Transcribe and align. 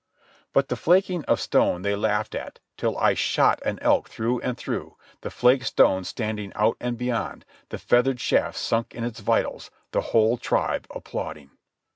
But 0.51 0.69
the 0.69 0.75
flaking 0.75 1.23
of 1.25 1.39
stone 1.39 1.83
they 1.83 1.95
laughed 1.95 2.33
at, 2.33 2.57
till 2.75 2.97
I 2.97 3.13
shot 3.13 3.61
an 3.63 3.77
elk 3.83 4.09
through 4.09 4.41
and 4.41 4.57
through, 4.57 4.97
the 5.21 5.29
flaked 5.29 5.67
stone 5.67 6.05
standing 6.05 6.51
out 6.55 6.75
and 6.79 6.97
beyond, 6.97 7.45
the 7.69 7.77
feathered 7.77 8.19
shaft 8.19 8.57
sunk 8.57 8.95
in 8.95 9.03
its 9.03 9.19
vitals, 9.19 9.69
the 9.91 10.01
whole 10.01 10.37
tribe 10.39 10.87
applauding. 10.89 11.51